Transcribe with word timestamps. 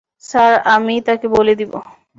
Sir, 0.23 0.53
আমি-ই 0.67 1.01
তাকে 1.01 1.27
বলে 1.27 1.53
দিবো। 1.55 1.77